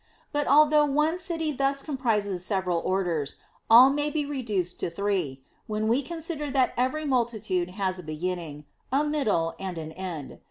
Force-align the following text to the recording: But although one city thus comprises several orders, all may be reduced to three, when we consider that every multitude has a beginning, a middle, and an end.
But 0.31 0.47
although 0.47 0.83
one 0.85 1.19
city 1.19 1.51
thus 1.51 1.83
comprises 1.83 2.43
several 2.43 2.79
orders, 2.79 3.35
all 3.69 3.91
may 3.91 4.09
be 4.09 4.25
reduced 4.25 4.79
to 4.79 4.89
three, 4.89 5.43
when 5.67 5.87
we 5.87 6.01
consider 6.01 6.49
that 6.49 6.73
every 6.75 7.05
multitude 7.05 7.69
has 7.69 7.99
a 7.99 8.03
beginning, 8.03 8.65
a 8.91 9.03
middle, 9.03 9.53
and 9.59 9.77
an 9.77 9.91
end. 9.91 10.39